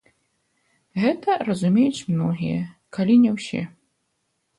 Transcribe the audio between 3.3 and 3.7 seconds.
ўсе.